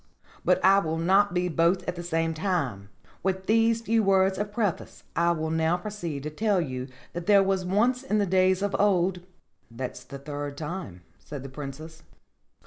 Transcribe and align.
But 0.43 0.59
I 0.65 0.79
will 0.79 0.97
not 0.97 1.31
be 1.31 1.47
both 1.47 1.87
at 1.87 1.95
the 1.95 2.01
same 2.01 2.33
time. 2.33 2.89
With 3.21 3.45
these 3.45 3.83
few 3.83 4.01
words 4.03 4.39
of 4.39 4.51
preface 4.51 5.03
I 5.15 5.29
will 5.31 5.51
now 5.51 5.77
proceed 5.77 6.23
to 6.23 6.31
tell 6.31 6.59
you 6.59 6.87
that 7.13 7.27
there 7.27 7.43
was 7.43 7.65
once 7.65 8.01
in 8.01 8.17
the 8.17 8.25
days 8.25 8.63
of 8.63 8.75
old" 8.79 9.19
"That's 9.79 10.03
the 10.03 10.17
third 10.17 10.57
time," 10.57 11.03
said 11.19 11.43
the 11.43 11.49
Princess. 11.49 12.01